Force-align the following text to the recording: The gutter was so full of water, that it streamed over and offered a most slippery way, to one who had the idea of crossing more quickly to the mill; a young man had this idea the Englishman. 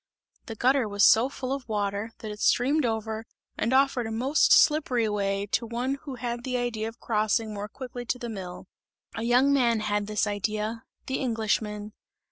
The 0.47 0.55
gutter 0.55 0.87
was 0.87 1.03
so 1.05 1.29
full 1.29 1.53
of 1.53 1.69
water, 1.69 2.09
that 2.17 2.31
it 2.31 2.39
streamed 2.39 2.85
over 2.87 3.27
and 3.55 3.71
offered 3.71 4.07
a 4.07 4.11
most 4.11 4.51
slippery 4.51 5.07
way, 5.07 5.45
to 5.51 5.67
one 5.67 5.99
who 6.05 6.15
had 6.15 6.43
the 6.43 6.57
idea 6.57 6.87
of 6.87 6.99
crossing 6.99 7.53
more 7.53 7.67
quickly 7.69 8.03
to 8.07 8.17
the 8.17 8.27
mill; 8.27 8.65
a 9.13 9.21
young 9.21 9.53
man 9.53 9.79
had 9.81 10.07
this 10.07 10.25
idea 10.25 10.85
the 11.05 11.19
Englishman. 11.19 11.93